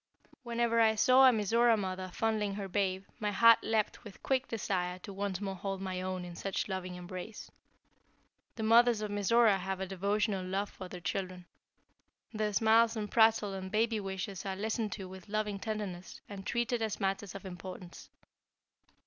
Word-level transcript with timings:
Whenever 0.41 0.79
I 0.81 0.95
saw 0.95 1.29
a 1.29 1.31
Mizora 1.31 1.77
mother 1.77 2.07
fondling 2.11 2.55
her 2.55 2.67
babe, 2.67 3.05
my 3.19 3.29
heart 3.29 3.63
leapt 3.63 4.03
with 4.03 4.23
quick 4.23 4.47
desire 4.47 4.97
to 4.97 5.13
once 5.13 5.39
more 5.39 5.53
hold 5.55 5.79
my 5.79 6.01
own 6.01 6.25
in 6.25 6.35
such 6.35 6.67
loving 6.67 6.95
embrace. 6.95 7.51
The 8.55 8.63
mothers 8.63 9.01
of 9.01 9.11
Mizora 9.11 9.59
have 9.59 9.79
a 9.79 9.85
devotional 9.85 10.43
love 10.43 10.71
for 10.71 10.87
their 10.89 11.01
children. 11.01 11.45
Their 12.33 12.51
smiles 12.51 12.95
and 12.97 13.11
prattle 13.11 13.53
and 13.53 13.69
baby 13.71 13.99
wishes 13.99 14.43
are 14.43 14.55
listened 14.55 14.91
to 14.93 15.07
with 15.07 15.29
loving 15.29 15.59
tenderness, 15.59 16.19
and 16.27 16.47
treated 16.47 16.81
as 16.81 16.99
matters 16.99 17.35
of 17.35 17.45
importance. 17.45 18.09